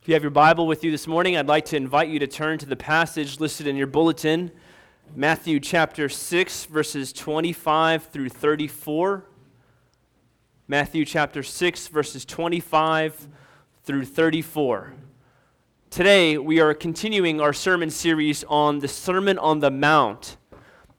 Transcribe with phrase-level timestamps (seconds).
[0.00, 2.26] If you have your Bible with you this morning, I'd like to invite you to
[2.26, 4.50] turn to the passage listed in your bulletin,
[5.14, 9.26] Matthew chapter 6, verses 25 through 34.
[10.66, 13.28] Matthew chapter 6, verses 25
[13.84, 14.94] through 34.
[15.90, 20.38] Today, we are continuing our sermon series on the Sermon on the Mount.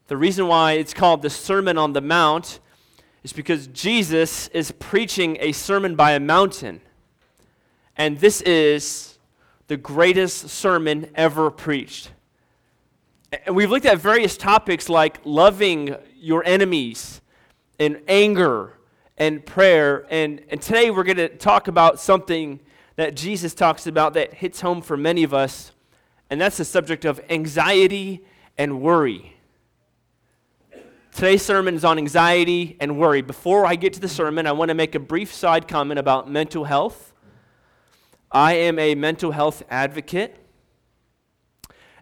[0.10, 2.60] The reason why it's called the Sermon on the Mount
[3.24, 6.82] is because Jesus is preaching a sermon by a mountain.
[8.02, 9.20] And this is
[9.68, 12.10] the greatest sermon ever preached.
[13.46, 17.22] And we've looked at various topics like loving your enemies
[17.78, 18.74] and anger
[19.20, 20.08] and prayer.
[20.10, 22.60] And, and today we're going to talk about something
[22.96, 25.72] that Jesus talks about that hits home for many of us,
[26.32, 28.26] and that's the subject of anxiety
[28.58, 29.38] and worry.
[31.14, 33.22] Today's sermon is on anxiety and worry.
[33.22, 36.28] Before I get to the sermon, I want to make a brief side comment about
[36.28, 37.11] mental health
[38.32, 40.38] I am a mental health advocate,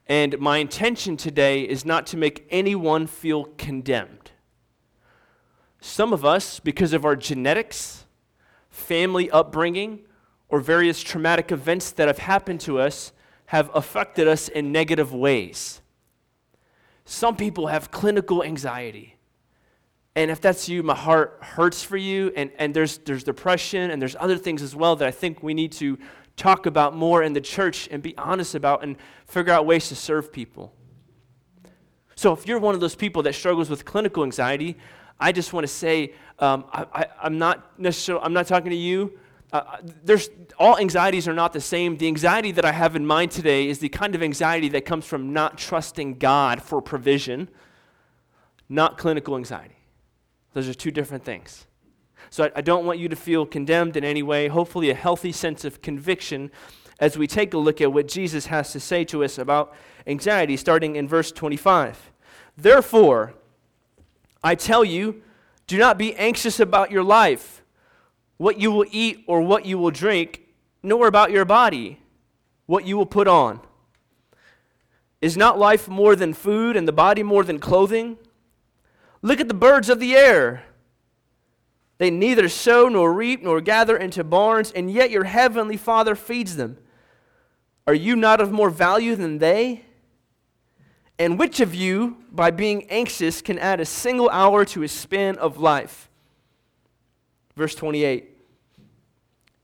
[0.05, 4.29] and my intention today is not to make anyone feel condemned.
[5.81, 8.05] Some of us, because of our genetics,
[8.69, 10.01] family upbringing,
[10.49, 13.11] or various traumatic events that have happened to us,
[13.47, 15.81] have affected us in negative ways.
[17.05, 19.15] Some people have clinical anxiety.
[20.15, 22.31] And if that's you, my heart hurts for you.
[22.35, 25.53] And, and there's, there's depression and there's other things as well that I think we
[25.53, 25.97] need to
[26.39, 28.95] talk about more in the church and be honest about and
[29.27, 30.73] figure out ways to serve people.
[32.15, 34.77] So if you're one of those people that struggles with clinical anxiety,
[35.19, 39.19] I just want to say um, I, am not necessarily I'm not talking to you.
[39.51, 41.97] Uh, uh, there's all anxieties are not the same.
[41.97, 45.05] The anxiety that I have in mind today is the kind of anxiety that comes
[45.05, 47.49] from not trusting God for provision,
[48.69, 49.77] not clinical anxiety.
[50.53, 51.65] Those are two different things.
[52.29, 54.47] So I, I don't want you to feel condemned in any way.
[54.47, 56.51] Hopefully, a healthy sense of conviction
[56.99, 59.73] as we take a look at what Jesus has to say to us about
[60.05, 62.11] anxiety, starting in verse 25.
[62.57, 63.33] Therefore,
[64.43, 65.21] I tell you,
[65.67, 67.63] do not be anxious about your life,
[68.37, 70.41] what you will eat or what you will drink,
[70.83, 71.99] nor about your body,
[72.65, 73.61] what you will put on.
[75.21, 78.17] Is not life more than food and the body more than clothing?
[79.21, 80.63] Look at the birds of the air.
[81.99, 86.55] They neither sow nor reap nor gather into barns, and yet your heavenly Father feeds
[86.55, 86.77] them.
[87.85, 89.83] Are you not of more value than they?
[91.19, 95.37] And which of you, by being anxious, can add a single hour to his span
[95.37, 96.09] of life?
[97.57, 98.37] Verse 28.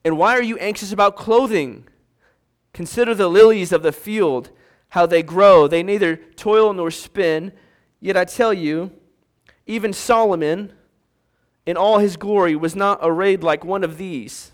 [0.03, 1.87] And why are you anxious about clothing?
[2.73, 4.49] Consider the lilies of the field,
[4.89, 5.69] how they grow.
[5.69, 7.53] They neither toil nor spin.
[8.01, 8.91] Yet I tell you,
[9.65, 10.73] even Solomon,
[11.65, 14.51] in all his glory was not arrayed like one of these.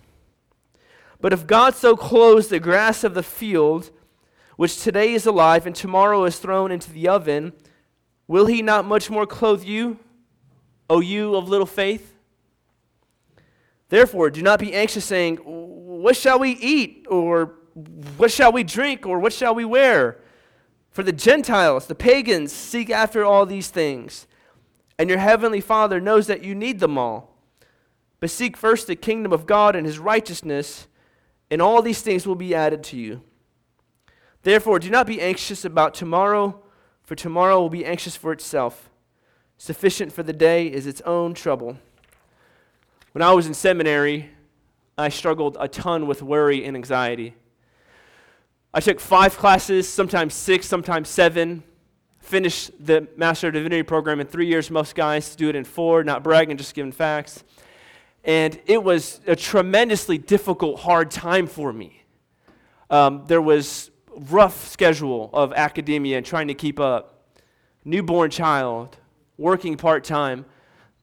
[1.19, 3.91] But if God so clothes the grass of the field,
[4.55, 7.53] which today is alive and tomorrow is thrown into the oven,
[8.27, 9.99] will he not much more clothe you,
[10.89, 12.13] O you of little faith?
[13.89, 17.05] Therefore, do not be anxious, saying, What shall we eat?
[17.09, 17.55] Or
[18.17, 19.05] what shall we drink?
[19.05, 20.17] Or what shall we wear?
[20.91, 24.27] For the Gentiles, the pagans, seek after all these things
[25.01, 27.35] and your heavenly Father knows that you need them all.
[28.19, 30.85] But seek first the kingdom of God and his righteousness,
[31.49, 33.23] and all these things will be added to you.
[34.43, 36.61] Therefore, do not be anxious about tomorrow,
[37.01, 38.91] for tomorrow will be anxious for itself.
[39.57, 41.79] Sufficient for the day is its own trouble.
[43.13, 44.29] When I was in seminary,
[44.99, 47.33] I struggled a ton with worry and anxiety.
[48.71, 51.63] I took five classes, sometimes six, sometimes seven
[52.31, 54.71] finish the Master of Divinity program in three years.
[54.71, 57.43] Most guys do it in four, not bragging, just giving facts.
[58.23, 62.03] And it was a tremendously difficult, hard time for me.
[62.89, 67.35] Um, there was rough schedule of academia and trying to keep up.
[67.83, 68.95] Newborn child,
[69.37, 70.45] working part time.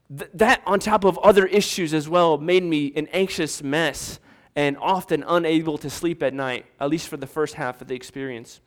[0.09, 4.19] Th- that, on top of other issues as well, made me an anxious mess
[4.57, 7.95] and often unable to sleep at night, at least for the first half of the
[7.95, 8.63] experience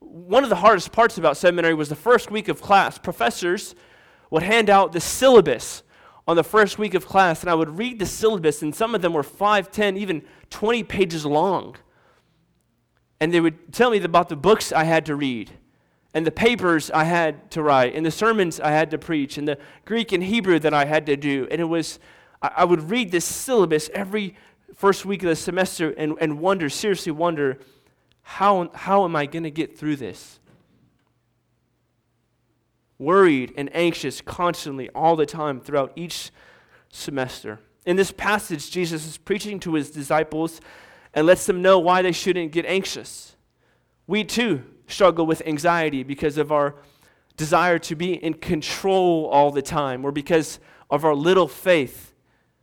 [0.00, 2.98] one of the hardest parts about seminary was the first week of class.
[2.98, 3.74] Professors
[4.30, 5.82] would hand out the syllabus
[6.26, 9.02] on the first week of class, and I would read the syllabus, and some of
[9.02, 11.76] them were 5, 10, even 20 pages long.
[13.20, 15.50] And they would tell me about the books I had to read,
[16.14, 19.46] and the papers I had to write, and the sermons I had to preach, and
[19.46, 21.46] the Greek and Hebrew that I had to do.
[21.50, 21.98] And it was,
[22.40, 24.36] I would read this syllabus every
[24.74, 27.58] first week of the semester and, and wonder, seriously wonder,
[28.30, 30.38] how, how am I going to get through this?
[32.96, 36.30] Worried and anxious constantly, all the time, throughout each
[36.92, 37.58] semester.
[37.84, 40.60] In this passage, Jesus is preaching to his disciples,
[41.12, 43.34] and lets them know why they shouldn't get anxious.
[44.06, 46.76] We too struggle with anxiety because of our
[47.36, 52.14] desire to be in control all the time or because of our little faith.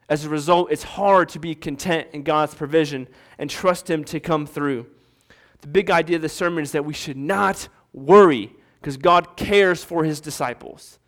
[0.07, 4.21] As a result, it's hard to be content in God's provision and trust Him to
[4.21, 4.87] come through.
[5.61, 9.83] The big idea of the sermon is that we should not worry because God cares
[9.83, 10.99] for His disciples.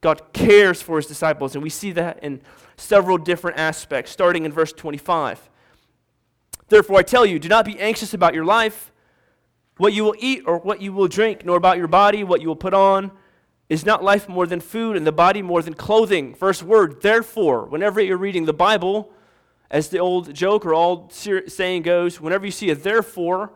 [0.00, 2.40] God cares for His disciples, and we see that in
[2.76, 5.48] several different aspects, starting in verse 25.
[6.68, 8.92] Therefore, I tell you, do not be anxious about your life
[9.78, 12.48] what you will eat or what you will drink, nor about your body, what you
[12.48, 13.12] will put on.
[13.68, 16.34] Is not life more than food, and the body more than clothing?
[16.34, 17.66] First word, therefore.
[17.66, 19.12] Whenever you're reading the Bible,
[19.70, 23.50] as the old joke or old saying goes, whenever you see a therefore,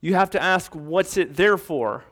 [0.00, 2.04] you have to ask, what's it there for?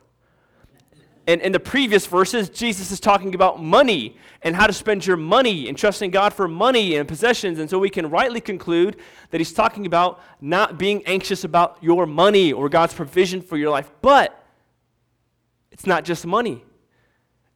[1.28, 5.16] And in the previous verses, Jesus is talking about money and how to spend your
[5.16, 7.58] money and trusting God for money and possessions.
[7.58, 8.96] And so we can rightly conclude
[9.30, 13.70] that he's talking about not being anxious about your money or God's provision for your
[13.70, 13.90] life.
[14.02, 14.40] But
[15.72, 16.64] it's not just money.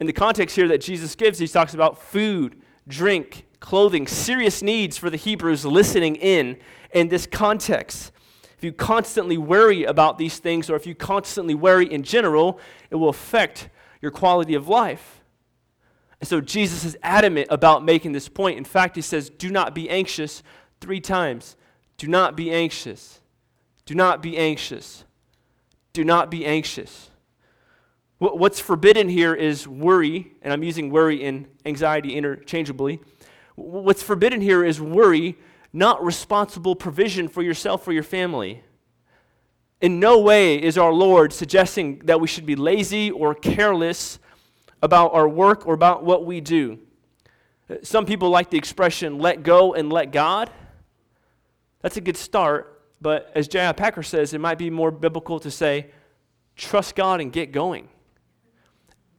[0.01, 4.97] In the context here that Jesus gives, he talks about food, drink, clothing, serious needs
[4.97, 6.57] for the Hebrews listening in
[6.93, 8.11] in this context
[8.61, 12.61] if you constantly worry about these things, or if you constantly worry in general,
[12.91, 13.71] it will affect
[14.03, 15.23] your quality of life.
[16.21, 18.59] And so Jesus is adamant about making this point.
[18.59, 20.43] In fact, he says, Do not be anxious
[20.79, 21.57] three times.
[21.97, 23.21] Do not be anxious.
[23.87, 25.05] Do not be anxious.
[25.95, 27.09] Do not be anxious.
[28.19, 33.01] What's forbidden here is worry, and I'm using worry and anxiety interchangeably.
[33.55, 35.39] What's forbidden here is worry
[35.73, 38.63] not responsible provision for yourself or your family.
[39.81, 44.19] In no way is our Lord suggesting that we should be lazy or careless
[44.83, 46.79] about our work or about what we do.
[47.83, 50.51] Some people like the expression let go and let God.
[51.83, 53.73] That's a good start, but as J.I.
[53.73, 55.91] Packer says, it might be more biblical to say
[56.57, 57.89] trust God and get going.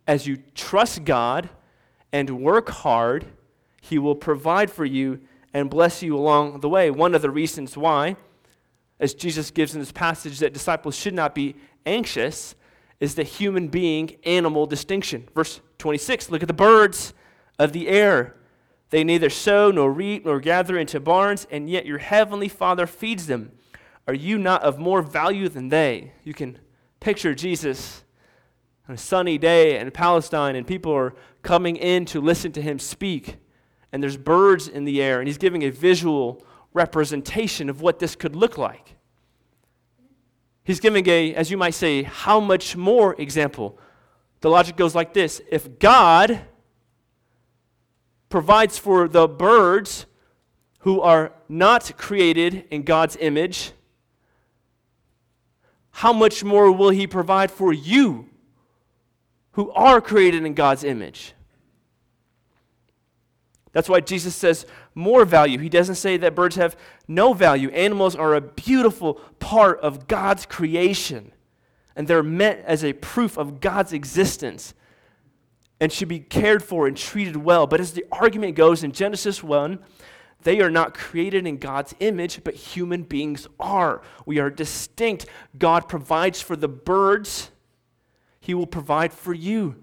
[0.06, 1.50] As you trust God
[2.12, 3.26] and work hard,
[3.82, 5.22] He will provide for you
[5.54, 6.90] and bless you along the way.
[6.92, 8.16] One of the reasons why,
[9.00, 11.56] as Jesus gives in this passage, that disciples should not be
[11.86, 12.56] anxious
[13.00, 15.28] is the human being animal distinction.
[15.34, 17.14] Verse 26 look at the birds
[17.60, 18.36] of the air.
[18.92, 23.28] They neither sow nor reap nor gather into barns, and yet your heavenly Father feeds
[23.28, 23.54] them.
[24.08, 26.12] Are you not of more value than they?
[26.24, 26.60] You can
[27.00, 28.04] picture Jesus
[28.88, 32.78] on a sunny day in Palestine, and people are coming in to listen to him
[32.80, 33.38] speak
[33.92, 36.44] and there's birds in the air, and he's giving a visual
[36.74, 38.96] representation of what this could look like.
[40.64, 43.78] He's giving a, as you might say, how much more example.
[44.42, 46.42] The logic goes like this If God
[48.30, 50.06] provides for the birds
[50.80, 53.72] who are not created in God's image,
[55.92, 58.30] how much more will He provide for you
[59.54, 61.34] who are created in God's image?
[63.74, 64.66] That's why Jesus says
[64.96, 65.58] more value.
[65.60, 66.76] He doesn't say that birds have
[67.08, 67.70] no value.
[67.70, 71.32] Animals are a beautiful part of God's creation,
[71.96, 74.74] and they're meant as a proof of God's existence
[75.80, 77.66] and should be cared for and treated well.
[77.66, 79.80] But as the argument goes in Genesis 1,
[80.44, 84.02] they are not created in God's image, but human beings are.
[84.26, 85.26] We are distinct.
[85.58, 87.52] God provides for the birds,
[88.40, 89.76] He will provide for you.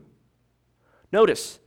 [1.12, 1.58] Notice,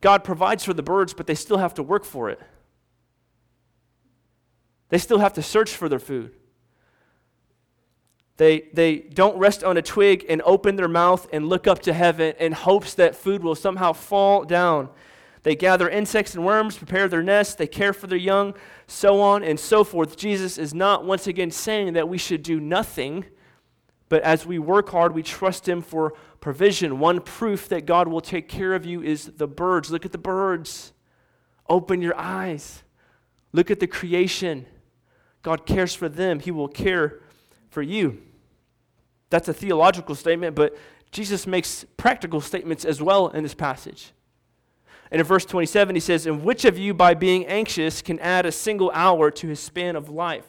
[0.00, 2.40] God provides for the birds, but they still have to work for it.
[4.90, 6.34] They still have to search for their food.
[8.36, 11.92] They, they don't rest on a twig and open their mouth and look up to
[11.92, 14.88] heaven in hopes that food will somehow fall down.
[15.42, 18.54] They gather insects and worms, prepare their nests, they care for their young,
[18.86, 20.16] so on and so forth.
[20.16, 23.24] Jesus is not once again saying that we should do nothing,
[24.08, 26.98] but as we work hard, we trust Him for provision.
[26.98, 29.90] One proof that God will take care of you is the birds.
[29.90, 30.92] Look at the birds.
[31.68, 32.82] Open your eyes.
[33.52, 34.66] Look at the creation.
[35.42, 37.20] God cares for them, He will care
[37.70, 38.20] for you.
[39.30, 40.76] That's a theological statement, but
[41.10, 44.12] Jesus makes practical statements as well in this passage.
[45.10, 48.44] And in verse 27, he says, And which of you, by being anxious, can add
[48.44, 50.46] a single hour to his span of life?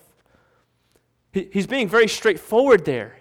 [1.31, 3.17] He's being very straightforward there.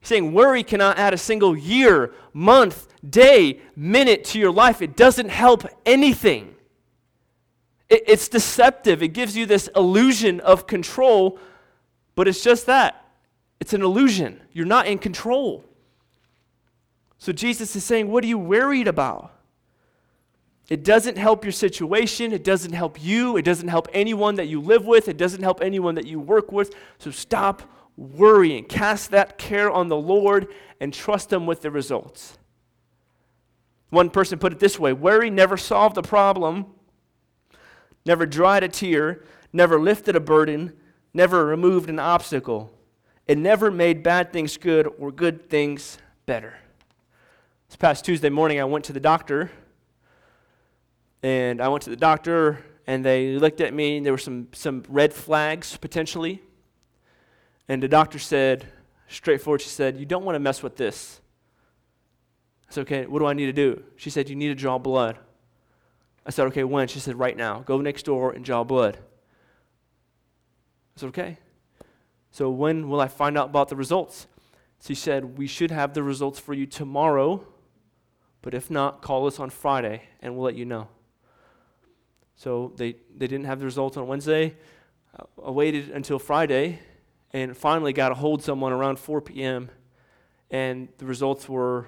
[0.00, 4.80] He's saying worry cannot add a single year, month, day, minute to your life.
[4.82, 6.54] It doesn't help anything.
[7.88, 9.02] It, it's deceptive.
[9.02, 11.38] It gives you this illusion of control,
[12.14, 13.04] but it's just that
[13.60, 14.40] it's an illusion.
[14.52, 15.64] You're not in control.
[17.18, 19.34] So Jesus is saying, What are you worried about?
[20.68, 22.32] It doesn't help your situation.
[22.32, 23.36] It doesn't help you.
[23.36, 25.08] It doesn't help anyone that you live with.
[25.08, 26.74] It doesn't help anyone that you work with.
[26.98, 27.62] So stop
[27.98, 28.64] worrying.
[28.64, 30.48] Cast that care on the Lord
[30.80, 32.38] and trust Him with the results.
[33.90, 36.66] One person put it this way worry never solved a problem,
[38.06, 40.74] never dried a tear, never lifted a burden,
[41.12, 42.72] never removed an obstacle.
[43.26, 46.56] It never made bad things good or good things better.
[47.68, 49.50] This past Tuesday morning, I went to the doctor.
[51.22, 54.48] And I went to the doctor, and they looked at me, and there were some,
[54.52, 56.40] some red flags potentially.
[57.68, 58.66] And the doctor said,
[59.08, 61.20] straightforward, she said, You don't want to mess with this.
[62.68, 63.82] I said, Okay, what do I need to do?
[63.96, 65.18] She said, You need to draw blood.
[66.24, 66.88] I said, Okay, when?
[66.88, 67.60] She said, Right now.
[67.60, 68.96] Go next door and draw blood.
[70.96, 71.38] I said, Okay.
[72.30, 74.26] So when will I find out about the results?
[74.82, 77.44] She said, We should have the results for you tomorrow,
[78.42, 80.88] but if not, call us on Friday and we'll let you know.
[82.36, 84.54] So they, they didn't have the results on Wednesday.
[85.44, 86.78] I waited until Friday
[87.32, 89.70] and finally got a hold someone around 4 p.m.
[90.50, 91.86] and the results were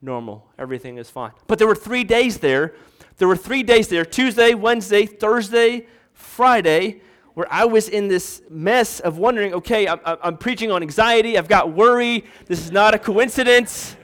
[0.00, 0.46] normal.
[0.58, 1.32] Everything is fine.
[1.46, 2.74] But there were three days there.
[3.18, 7.00] There were three days there Tuesday, Wednesday, Thursday, Friday
[7.36, 11.48] where I was in this mess of wondering okay, I'm, I'm preaching on anxiety, I've
[11.48, 13.94] got worry, this is not a coincidence.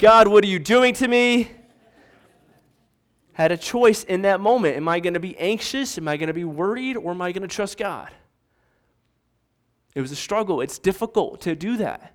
[0.00, 1.52] God, what are you doing to me?
[3.34, 4.76] Had a choice in that moment.
[4.76, 5.96] Am I going to be anxious?
[5.96, 6.96] Am I going to be worried?
[6.96, 8.10] Or am I going to trust God?
[9.94, 10.60] It was a struggle.
[10.60, 12.14] It's difficult to do that.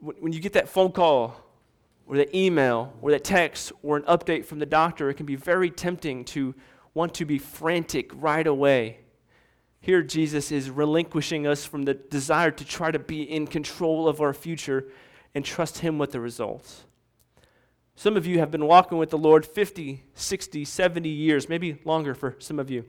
[0.00, 1.42] When you get that phone call,
[2.06, 5.34] or that email, or that text, or an update from the doctor, it can be
[5.34, 6.54] very tempting to
[6.94, 8.98] want to be frantic right away.
[9.80, 14.20] Here, Jesus is relinquishing us from the desire to try to be in control of
[14.20, 14.86] our future
[15.34, 16.84] and trust Him with the results.
[17.96, 22.14] Some of you have been walking with the Lord 50, 60, 70 years, maybe longer
[22.14, 22.84] for some of you.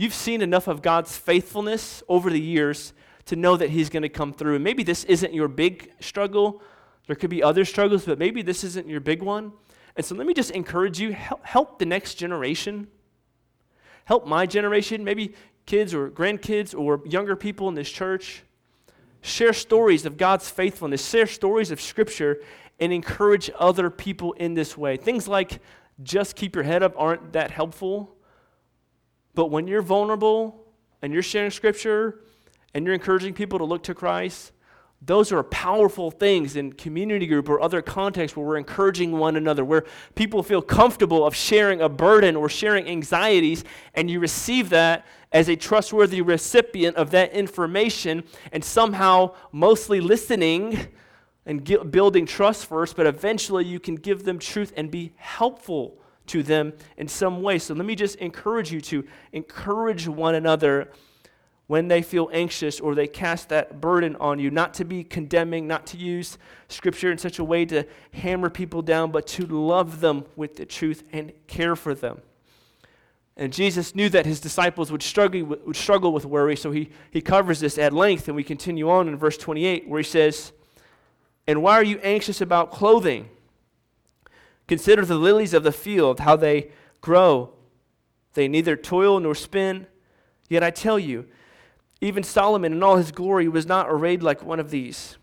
[0.00, 2.92] You've seen enough of God's faithfulness over the years
[3.26, 4.54] to know that He's going to come through.
[4.54, 6.62] And maybe this isn't your big struggle.
[7.06, 9.52] There could be other struggles, but maybe this isn't your big one.
[9.96, 12.88] And so let me just encourage you help, help the next generation
[14.10, 15.34] help my generation, maybe
[15.66, 18.42] kids or grandkids or younger people in this church,
[19.20, 22.40] share stories of God's faithfulness, share stories of Scripture,
[22.80, 24.96] and encourage other people in this way.
[24.96, 25.60] Things like
[26.02, 28.16] just keep your head up aren't that helpful.
[29.34, 30.66] But when you're vulnerable
[31.02, 32.20] and you're sharing Scripture
[32.74, 34.52] and you're encouraging people to look to Christ,
[35.02, 39.64] those are powerful things in community group or other contexts where we're encouraging one another,
[39.64, 45.06] where people feel comfortable of sharing a burden or sharing anxieties, and you receive that
[45.32, 50.88] as a trustworthy recipient of that information, and somehow mostly listening
[51.46, 55.99] and building trust first, but eventually you can give them truth and be helpful
[56.30, 57.58] to them in some way.
[57.58, 60.90] So let me just encourage you to encourage one another
[61.66, 65.68] when they feel anxious or they cast that burden on you, not to be condemning,
[65.68, 66.36] not to use
[66.68, 70.66] scripture in such a way to hammer people down, but to love them with the
[70.66, 72.20] truth and care for them.
[73.36, 77.20] And Jesus knew that his disciples would struggle, would struggle with worry, so he, he
[77.20, 78.26] covers this at length.
[78.26, 80.52] And we continue on in verse 28, where he says,
[81.46, 83.28] And why are you anxious about clothing?
[84.70, 87.50] Consider the lilies of the field, how they grow.
[88.34, 89.88] They neither toil nor spin.
[90.48, 91.26] Yet I tell you,
[92.00, 95.18] even Solomon in all his glory was not arrayed like one of these.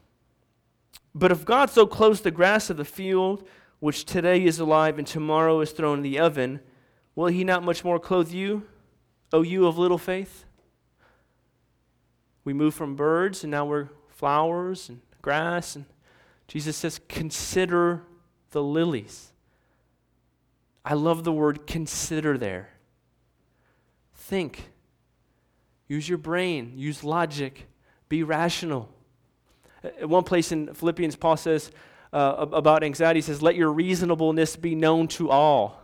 [1.15, 3.47] But if God so clothes the grass of the field,
[3.79, 6.59] which today is alive and tomorrow is thrown in the oven,
[7.15, 8.67] will he not much more clothe you,
[9.31, 10.43] O you of little faith?
[12.43, 15.77] We move from birds and now we're flowers and grass.
[15.77, 15.85] And
[16.49, 18.03] Jesus says, Consider
[18.51, 19.31] the lilies.
[20.87, 22.69] I love the word consider there.
[24.15, 24.71] Think
[25.87, 27.67] Use your brain, use logic,
[28.09, 28.89] be rational.
[29.83, 31.71] At one place in Philippians, Paul says
[32.11, 35.81] uh, about anxiety, he says, Let your reasonableness be known to all.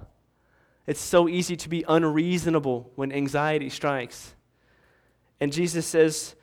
[0.86, 4.36] It's so easy to be unreasonable when anxiety strikes.
[5.40, 6.36] And Jesus says,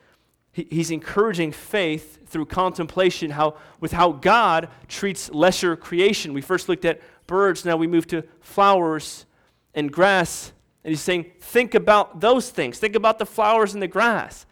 [0.51, 6.33] he, He's encouraging faith through contemplation how, with how God treats lesser creation.
[6.33, 7.01] We first looked at
[7.31, 9.25] birds, now we move to flowers
[9.73, 10.51] and grass
[10.83, 12.79] and he's saying, think about those things.
[12.79, 14.45] Think about the flowers and the grass.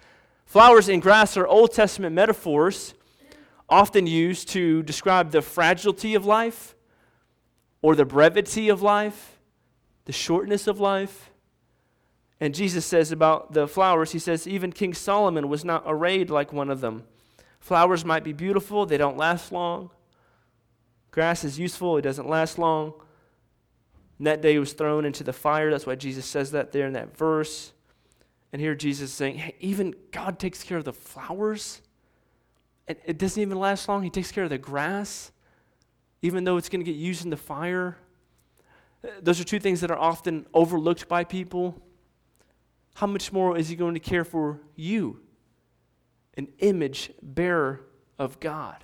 [0.46, 2.94] Flowers and grass are Old Testament metaphors
[3.68, 6.76] often used to describe the fragility of life
[7.82, 9.40] or the brevity of life,
[10.06, 11.32] the shortness of life.
[12.40, 16.54] And Jesus says about the flowers, he says, even King Solomon was not arrayed like
[16.54, 17.04] one of them.
[17.60, 19.90] Flowers might be beautiful, they don't last long.
[21.12, 22.94] Grass is useful, it doesn't last long.
[24.18, 25.72] And that day was thrown into the fire.
[25.72, 27.72] That's why Jesus says that there in that verse.
[28.52, 31.82] And here Jesus is saying, hey, even God takes care of the flowers.
[32.88, 34.04] It, it doesn't even last long.
[34.04, 35.32] He takes care of the grass,
[36.22, 37.98] even though it's going to get used in the fire.
[39.22, 41.82] Those are two things that are often overlooked by people.
[42.96, 45.22] How much more is He going to care for you,
[46.36, 47.86] an image bearer
[48.18, 48.84] of God?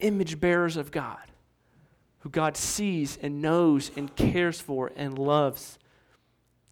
[0.00, 1.18] Image bearers of God
[2.20, 5.78] who God sees and knows and cares for and loves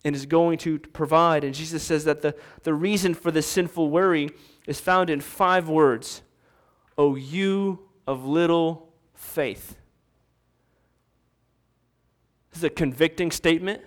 [0.05, 1.45] and is going to provide.
[1.45, 4.31] And Jesus says that the, the reason for this sinful worry
[4.67, 6.23] is found in five words
[6.99, 9.77] O you of little faith.
[12.51, 13.83] This is a convicting statement.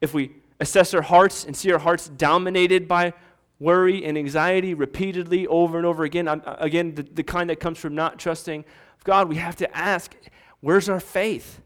[0.00, 3.12] If we assess our hearts and see our hearts dominated by
[3.60, 7.78] worry and anxiety repeatedly over and over again, uh, again, the, the kind that comes
[7.78, 8.64] from not trusting
[9.04, 10.14] God, we have to ask
[10.60, 11.60] where's our faith?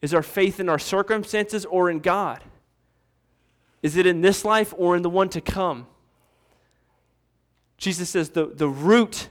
[0.00, 2.42] Is our faith in our circumstances or in God?
[3.82, 5.86] Is it in this life or in the one to come?
[7.76, 9.28] Jesus says the, the root,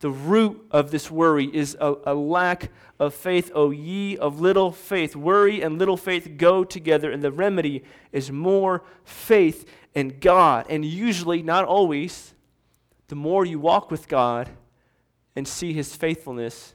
[0.00, 3.50] the root of this worry is a, a lack of faith.
[3.54, 5.14] O ye of little faith.
[5.14, 10.66] Worry and little faith go together, and the remedy is more faith in God.
[10.68, 12.34] And usually, not always,
[13.08, 14.48] the more you walk with God,
[15.36, 16.74] and see his faithfulness,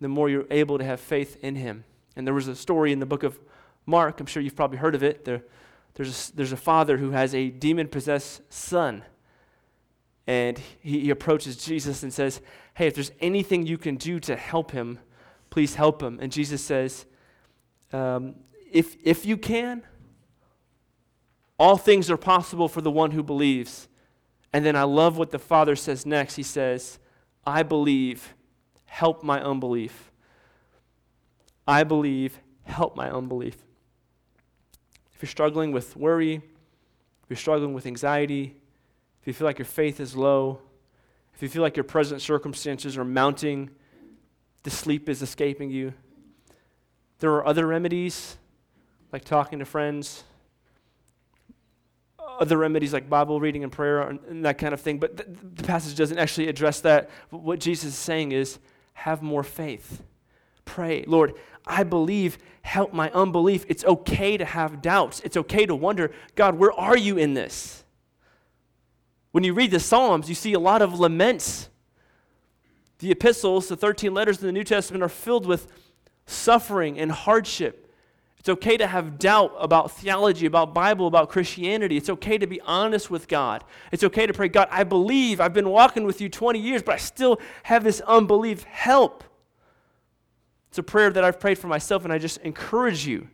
[0.00, 1.84] the more you're able to have faith in him.
[2.16, 3.38] And there was a story in the book of
[3.86, 5.24] Mark, I'm sure you've probably heard of it.
[5.24, 5.42] There,
[5.94, 9.04] there's, a, there's a father who has a demon possessed son.
[10.26, 12.40] And he, he approaches Jesus and says,
[12.74, 14.98] Hey, if there's anything you can do to help him,
[15.50, 16.18] please help him.
[16.20, 17.06] And Jesus says,
[17.92, 18.34] um,
[18.70, 19.82] if, if you can,
[21.58, 23.88] all things are possible for the one who believes.
[24.52, 26.36] And then I love what the father says next.
[26.36, 26.98] He says,
[27.46, 28.34] I believe,
[28.84, 30.10] help my unbelief.
[31.66, 33.56] I believe, help my unbelief.
[35.14, 38.56] If you're struggling with worry, if you're struggling with anxiety,
[39.26, 40.60] if you feel like your faith is low,
[41.34, 43.70] if you feel like your present circumstances are mounting,
[44.62, 45.92] the sleep is escaping you,
[47.18, 48.36] there are other remedies,
[49.12, 50.22] like talking to friends,
[52.38, 55.00] other remedies like Bible reading and prayer and, that kind of thing.
[55.00, 57.10] But th- the passage doesn't actually address that.
[57.30, 58.60] What Jesus is saying is
[58.92, 60.04] have more faith.
[60.64, 61.34] Pray, Lord,
[61.66, 63.64] I believe, help my unbelief.
[63.68, 65.20] It's okay to have doubts.
[65.24, 67.82] It's okay to wonder, God, where are you in this?
[69.36, 71.68] When you read the Psalms, you see a lot of laments.
[73.00, 75.66] The epistles, the 13 letters in the New Testament, are filled with
[76.24, 77.94] suffering and hardship.
[78.38, 81.98] It's okay to have doubt about theology, about Bible, about Christianity.
[81.98, 83.62] It's okay to be honest with God.
[83.92, 85.38] It's okay to pray, God, I believe.
[85.38, 88.62] I've been walking with you 20 years, but I still have this unbelief.
[88.62, 89.22] Help.
[90.70, 93.28] It's a prayer that I've prayed for myself, and I just encourage you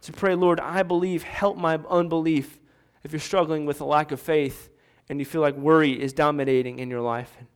[0.00, 1.24] to pray, Lord, I believe.
[1.24, 2.58] Help my unbelief.
[3.04, 4.70] If you're struggling with a lack of faith
[5.08, 7.46] and you feel like worry is dominating in your life, and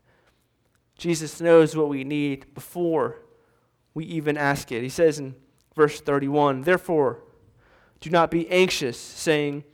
[0.96, 3.18] Jesus knows what we need before
[3.94, 4.82] we even ask it.
[4.82, 5.34] He says in
[5.74, 7.20] Verse 31 Therefore,
[8.00, 9.64] do not be anxious, saying,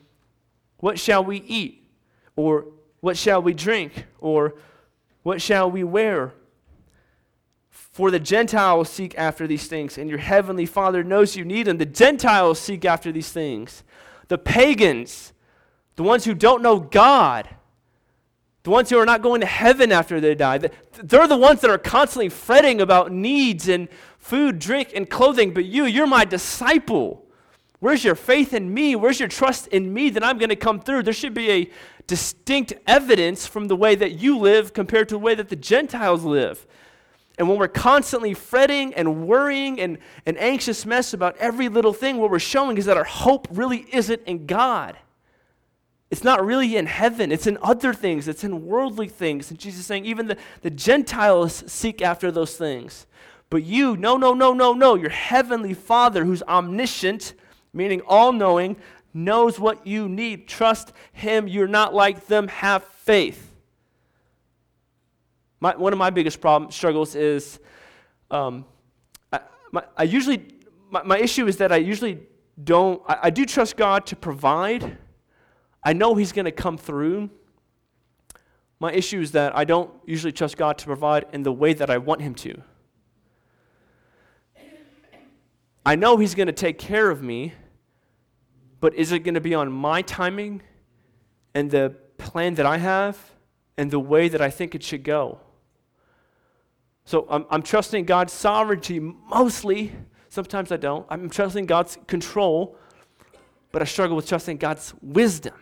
[0.79, 1.89] What shall we eat?
[2.35, 2.67] Or
[3.01, 4.07] what shall we drink?
[4.21, 4.55] Or
[5.23, 6.33] what shall we wear?
[7.71, 11.79] For the Gentiles seek after these things, and your heavenly Father knows you need them.
[11.79, 13.83] The Gentiles seek after these things.
[14.29, 15.33] The pagans,
[15.95, 17.49] the ones who don't know God,
[18.67, 21.71] the ones who are not going to heaven after they die, they're the ones that
[21.71, 27.25] are constantly fretting about needs and food, drink, and clothing, but you, you're my disciple.
[27.79, 28.97] Where's your faith in me?
[28.97, 31.05] Where's your trust in me that I'm going to come through?
[31.05, 31.71] There should be a
[32.09, 36.25] distinct evidence from the way that you live compared to the way that the Gentiles
[36.25, 36.67] live.
[37.39, 42.17] And when we're constantly fretting and worrying and an anxious mess about every little thing,
[42.17, 44.97] what we're showing is that our hope really isn't in God.
[46.11, 49.51] It's not really in heaven, it's in other things, it's in worldly things.
[49.51, 53.07] And Jesus is saying, even the, the Gentiles seek after those things.
[53.51, 54.95] But you, no, no, no, no, no.
[54.95, 57.35] Your heavenly Father, who's omniscient,
[57.73, 58.77] meaning all knowing,
[59.15, 60.49] knows what you need.
[60.49, 61.49] Trust Him.
[61.49, 62.49] You're not like them.
[62.49, 63.55] Have faith.
[65.61, 67.59] My, one of my biggest problem, struggles is
[68.31, 68.65] um,
[69.33, 69.41] I,
[69.73, 70.47] my, I usually,
[70.91, 72.19] my, my, issue is that I usually
[72.63, 74.99] don't, I, I do trust God to provide.
[75.87, 77.31] I know He's going to come through.
[78.81, 81.91] My issue is that I don't usually trust God to provide in the way that
[81.91, 82.61] I want Him to.
[85.87, 87.55] I know He's going to take care of me,
[88.81, 90.61] but is it going to be on my timing
[91.55, 93.17] and the plan that I have
[93.77, 95.39] and the way that I think it should go?
[97.05, 99.93] So I'm, I'm trusting God's sovereignty mostly.
[100.31, 101.07] Sometimes I don't.
[101.09, 102.77] I'm trusting God's control,
[103.71, 105.55] but I struggle with trusting God's wisdom.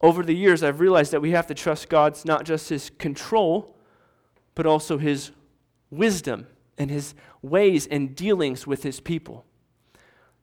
[0.00, 3.76] Over the years, I've realized that we have to trust God's not just his control,
[4.54, 5.30] but also his
[5.90, 6.46] wisdom
[6.78, 9.44] and his ways and dealings with his people.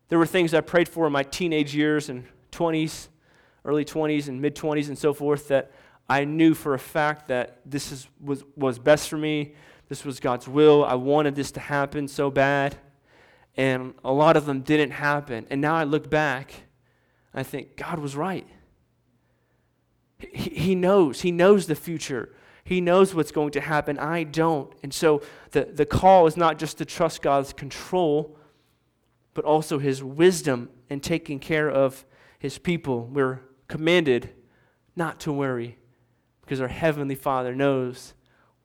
[0.09, 3.07] There were things I prayed for in my teenage years and 20s,
[3.65, 5.71] early 20s and mid 20s and so forth that
[6.07, 9.55] I knew for a fact that this is, was, was best for me.
[9.89, 10.85] This was God's will.
[10.85, 12.77] I wanted this to happen so bad.
[13.55, 15.47] And a lot of them didn't happen.
[15.49, 16.53] And now I look back,
[17.33, 18.47] I think God was right.
[20.19, 21.21] He, he knows.
[21.21, 22.33] He knows the future.
[22.63, 23.97] He knows what's going to happen.
[23.97, 24.73] I don't.
[24.83, 28.37] And so the, the call is not just to trust God's control,
[29.33, 32.05] but also his wisdom in taking care of
[32.39, 33.05] his people.
[33.05, 34.31] We're commanded
[34.95, 35.77] not to worry
[36.41, 38.13] because our Heavenly Father knows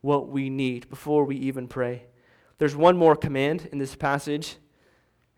[0.00, 2.06] what we need before we even pray.
[2.58, 4.56] There's one more command in this passage,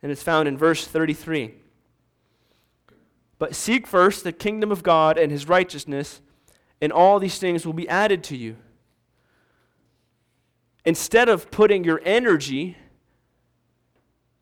[0.02, 1.54] and it's found in verse 33.
[3.44, 6.22] But seek first the kingdom of God and his righteousness,
[6.80, 8.56] and all these things will be added to you.
[10.86, 12.78] Instead of putting your energy,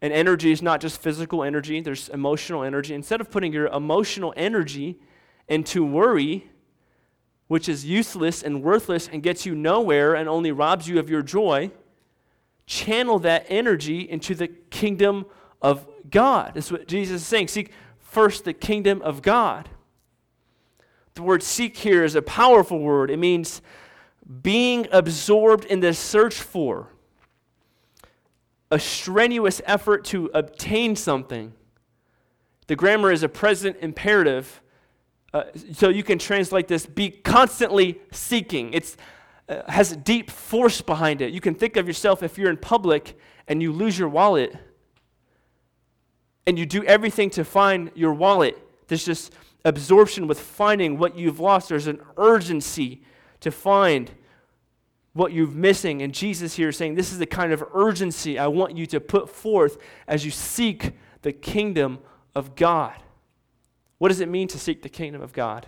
[0.00, 2.94] and energy is not just physical energy, there's emotional energy.
[2.94, 5.00] Instead of putting your emotional energy
[5.48, 6.48] into worry,
[7.48, 11.22] which is useless and worthless and gets you nowhere and only robs you of your
[11.22, 11.72] joy,
[12.66, 15.26] channel that energy into the kingdom
[15.60, 16.52] of God.
[16.54, 17.48] That's what Jesus is saying.
[17.48, 17.72] Seek
[18.12, 19.70] first the kingdom of God.
[21.14, 23.10] The word seek here is a powerful word.
[23.10, 23.62] It means
[24.42, 26.90] being absorbed in the search for,
[28.70, 31.54] a strenuous effort to obtain something.
[32.66, 34.60] The grammar is a present imperative
[35.32, 38.74] uh, so you can translate this be constantly seeking.
[38.74, 38.94] It
[39.48, 41.32] uh, has a deep force behind it.
[41.32, 44.54] You can think of yourself if you're in public and you lose your wallet
[46.46, 48.58] and you do everything to find your wallet.
[48.88, 49.32] There's just
[49.64, 51.68] absorption with finding what you've lost.
[51.68, 53.02] There's an urgency
[53.40, 54.10] to find
[55.12, 56.02] what you're missing.
[56.02, 59.00] And Jesus here is saying, This is the kind of urgency I want you to
[59.00, 59.78] put forth
[60.08, 61.98] as you seek the kingdom
[62.34, 62.94] of God.
[63.98, 65.66] What does it mean to seek the kingdom of God?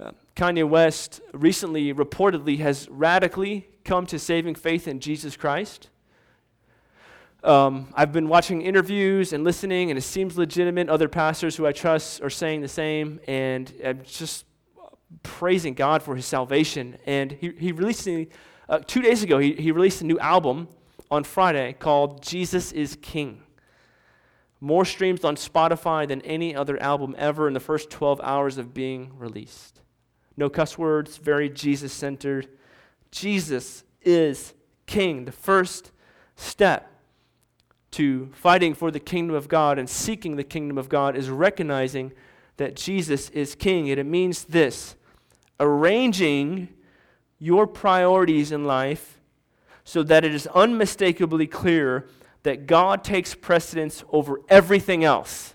[0.00, 5.90] Uh, Kanye West recently reportedly has radically come to saving faith in Jesus Christ.
[7.44, 10.88] Um, I've been watching interviews and listening, and it seems legitimate.
[10.88, 14.46] Other pastors who I trust are saying the same, and I'm just
[15.22, 16.96] praising God for his salvation.
[17.06, 18.08] And he, he released,
[18.68, 20.68] uh, two days ago, he, he released a new album
[21.10, 23.44] on Friday called Jesus is King
[24.64, 28.72] more streams on Spotify than any other album ever in the first 12 hours of
[28.72, 29.82] being released.
[30.38, 32.48] No cuss words, very Jesus centered.
[33.10, 34.54] Jesus is
[34.86, 35.26] King.
[35.26, 35.92] The first
[36.34, 36.90] step
[37.94, 42.12] to fighting for the kingdom of God and seeking the kingdom of God is recognizing
[42.56, 43.90] that Jesus is King.
[43.90, 44.96] And it means this
[45.60, 46.68] arranging
[47.38, 49.20] your priorities in life
[49.84, 52.08] so that it is unmistakably clear
[52.42, 55.54] that God takes precedence over everything else.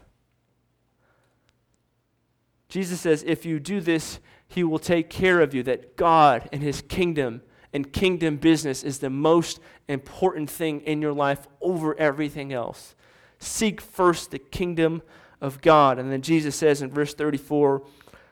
[2.69, 6.61] Jesus says, if you do this, he will take care of you, that God and
[6.61, 7.41] his kingdom
[7.73, 12.95] and kingdom business is the most important thing in your life over everything else.
[13.39, 15.01] Seek first the kingdom
[15.41, 15.99] of God.
[15.99, 17.83] And then Jesus says in verse 34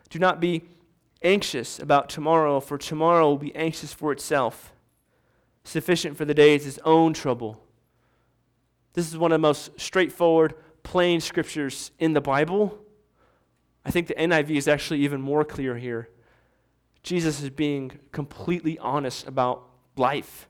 [0.09, 0.63] Do not be
[1.21, 4.73] anxious about tomorrow, for tomorrow will be anxious for itself.
[5.63, 7.61] Sufficient for the day is its own trouble.
[8.93, 12.77] This is one of the most straightforward, plain scriptures in the Bible.
[13.85, 16.09] I think the NIV is actually even more clear here.
[17.07, 19.63] Jesus is being completely honest about
[19.95, 20.49] life.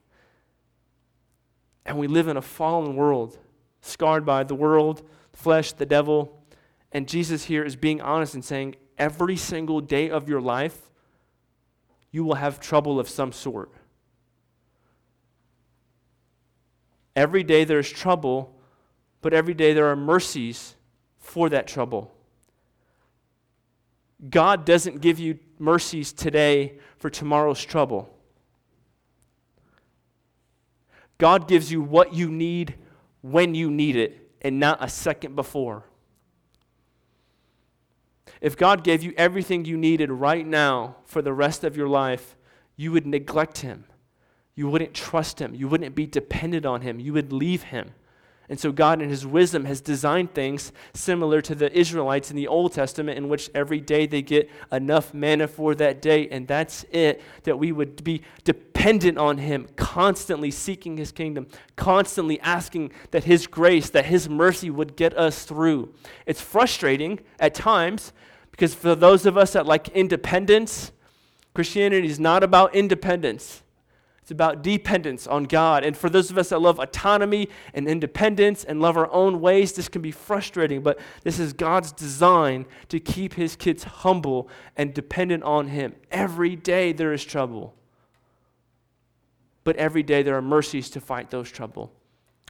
[1.86, 3.38] And we live in a fallen world,
[3.82, 6.41] scarred by the world, flesh, the devil.
[6.91, 10.89] And Jesus here is being honest and saying, every single day of your life,
[12.10, 13.72] you will have trouble of some sort.
[17.15, 18.60] Every day there's trouble,
[19.22, 20.76] but every day there are mercies
[21.20, 22.12] for that trouble.
[24.28, 28.13] God doesn't give you mercies today for tomorrow's trouble.
[31.17, 32.76] God gives you what you need
[33.22, 35.84] when you need it and not a second before.
[38.39, 42.36] If God gave you everything you needed right now for the rest of your life,
[42.76, 43.86] you would neglect Him.
[44.58, 45.54] You wouldn't trust him.
[45.54, 47.00] You wouldn't be dependent on him.
[47.00, 47.91] You would leave him.
[48.50, 52.48] And so God, in His wisdom, has designed things similar to the Israelites in the
[52.48, 56.86] Old Testament, in which every day they get enough manna for that day, and that's
[56.92, 57.22] it.
[57.44, 63.48] That we would be dependent on Him, constantly seeking His kingdom, constantly asking that His
[63.48, 65.94] grace, that His mercy would get us through.
[66.26, 68.14] It's frustrating at times
[68.52, 70.94] because for those of us that like independence,
[71.54, 73.62] Christianity is not about independence.
[74.28, 75.86] It's about dependence on God.
[75.86, 79.72] And for those of us that love autonomy and independence and love our own ways,
[79.72, 84.94] this can be frustrating, but this is God's design to keep his kids humble and
[84.94, 85.96] dependent on him.
[86.12, 87.74] Every day there is trouble.
[89.63, 91.94] But every day there are mercies to fight those trouble.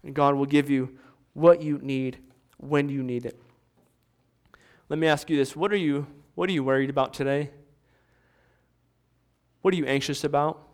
[0.04, 0.98] And God will give you
[1.34, 2.18] what you need
[2.58, 3.40] when you need it.
[4.90, 5.56] Let me ask you this.
[5.56, 7.52] What are you what are you worried about today?
[9.62, 10.67] What are you anxious about?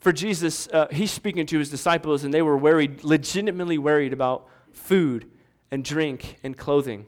[0.00, 4.46] For Jesus, uh, he's speaking to his disciples, and they were worried, legitimately worried about
[4.72, 5.30] food
[5.70, 7.06] and drink and clothing.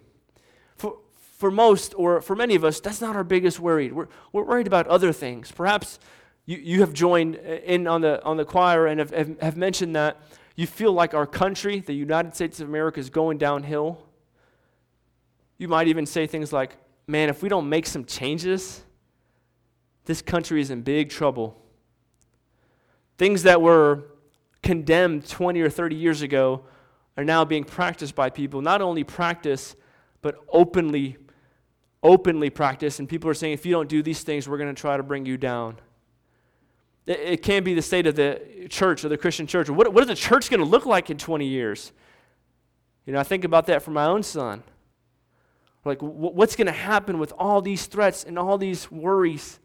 [0.77, 0.99] For,
[1.39, 3.91] for most, or for many of us, that's not our biggest worry.
[3.91, 5.51] We're, we're worried about other things.
[5.51, 5.99] Perhaps
[6.45, 9.97] you, you have joined in on the, on the choir and have, have, have mentioned
[9.97, 10.21] that
[10.57, 14.07] you feel like our country, the United States of America, is going downhill.
[15.57, 18.83] You might even say things like, man, if we don't make some changes,
[20.05, 21.62] this country is in big trouble.
[23.23, 24.03] Things that were
[24.65, 26.65] condemned 20 or 30 years ago
[27.17, 28.61] are now being practiced by people.
[28.61, 29.77] Not only practice,
[30.23, 31.19] but openly,
[32.03, 32.99] openly practice.
[32.99, 35.05] And people are saying, if you don't do these things, we're going to try to
[35.05, 35.77] bring you down.
[37.07, 39.71] It, it can't be the state of the church or the Christian church.
[39.71, 41.93] What, what is the church going to look like in 20 years?
[43.07, 44.65] You know, I think about that for my own son.
[45.85, 49.61] Like, what's going to happen with all these threats and all these worries?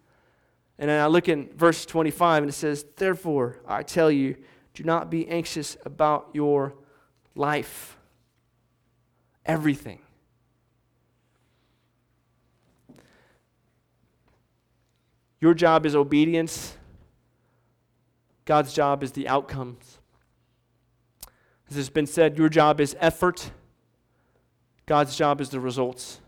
[0.80, 4.38] And then I look in verse 25 and it says, Therefore, I tell you,
[4.74, 6.76] do not be anxious about your
[7.36, 7.98] life.
[9.46, 10.00] Everything.
[15.40, 16.76] Your job is obedience.
[18.46, 20.00] God's job is the outcomes.
[21.70, 23.52] As has been said, your job is effort.
[24.86, 26.22] God's job is the results.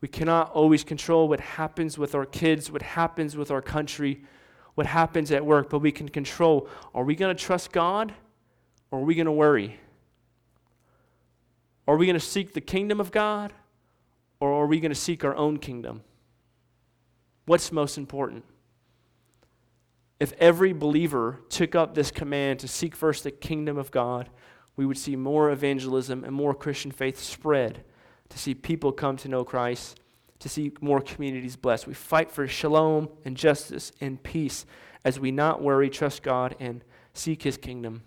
[0.00, 4.22] We cannot always control what happens with our kids, what happens with our country,
[4.74, 8.14] what happens at work, but we can control are we going to trust God
[8.90, 9.80] or are we going to worry?
[11.88, 13.52] Are we going to seek the kingdom of God
[14.40, 16.02] or are we going to seek our own kingdom?
[17.46, 18.44] What's most important?
[20.20, 24.28] If every believer took up this command to seek first the kingdom of God,
[24.76, 27.84] we would see more evangelism and more Christian faith spread
[28.28, 30.00] to see people come to know Christ,
[30.40, 31.86] to see more communities blessed.
[31.86, 34.66] We fight for shalom and justice and peace
[35.04, 38.02] as we not worry, trust God, and seek his kingdom.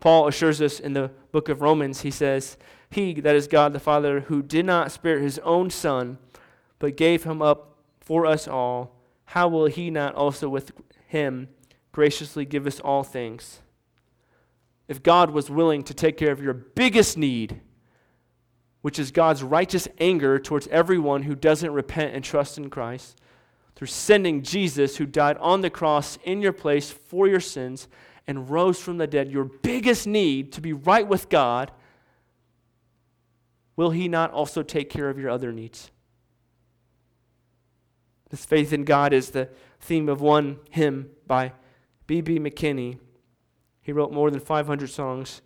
[0.00, 2.56] Paul assures us in the book of Romans, he says,
[2.90, 6.18] He, that is God the Father, who did not spare his own Son,
[6.78, 8.96] but gave him up for us all,
[9.26, 10.72] how will he not also with
[11.06, 11.48] him
[11.92, 13.60] graciously give us all things?
[14.88, 17.60] If God was willing to take care of your biggest need,
[18.82, 23.18] which is God's righteous anger towards everyone who doesn't repent and trust in Christ,
[23.74, 27.88] through sending Jesus, who died on the cross in your place for your sins
[28.26, 31.72] and rose from the dead, your biggest need to be right with God,
[33.74, 35.90] will He not also take care of your other needs?
[38.30, 39.48] This faith in God is the
[39.80, 41.52] theme of one hymn by
[42.06, 42.38] B.B.
[42.38, 42.98] McKinney.
[43.82, 45.42] He wrote more than 500 songs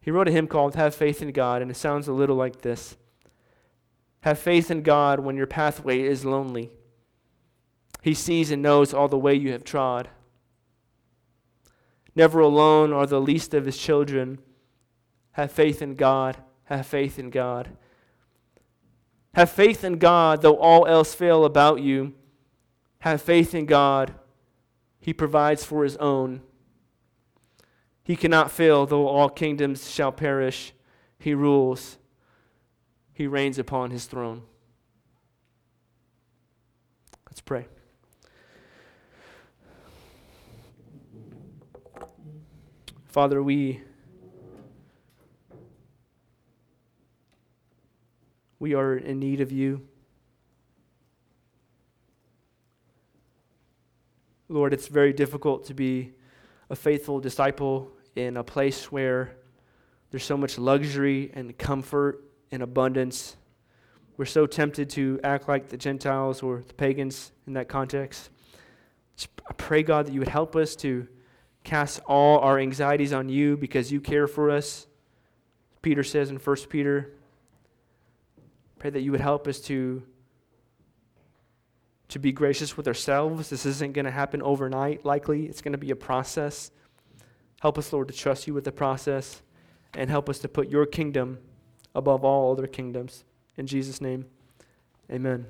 [0.00, 2.62] he wrote a hymn called Have Faith in God, and it sounds a little like
[2.62, 2.96] this
[4.20, 6.70] Have faith in God when your pathway is lonely.
[8.02, 10.08] He sees and knows all the way you have trod.
[12.14, 14.38] Never alone are the least of his children.
[15.32, 16.38] Have faith in God.
[16.64, 17.76] Have faith in God.
[19.34, 22.14] Have faith in God, though all else fail about you.
[23.00, 24.14] Have faith in God.
[24.98, 26.42] He provides for his own.
[28.10, 30.72] He cannot fail, though all kingdoms shall perish.
[31.20, 31.96] He rules,
[33.12, 34.42] he reigns upon his throne.
[37.28, 37.68] Let's pray.
[43.06, 43.80] Father, we
[48.58, 49.86] we are in need of you.
[54.48, 56.14] Lord, it's very difficult to be
[56.68, 59.36] a faithful disciple in a place where
[60.10, 63.36] there's so much luxury and comfort and abundance.
[64.16, 68.30] We're so tempted to act like the Gentiles or the pagans in that context.
[69.48, 71.06] I pray, God, that you would help us to
[71.64, 74.86] cast all our anxieties on you because you care for us.
[75.82, 77.12] Peter says in 1 Peter,
[78.78, 80.02] pray that you would help us to,
[82.08, 83.50] to be gracious with ourselves.
[83.50, 85.46] This isn't going to happen overnight, likely.
[85.46, 86.70] It's going to be a process.
[87.60, 89.42] Help us, Lord, to trust you with the process
[89.94, 91.38] and help us to put your kingdom
[91.94, 93.24] above all other kingdoms.
[93.56, 94.26] In Jesus' name,
[95.10, 95.46] amen.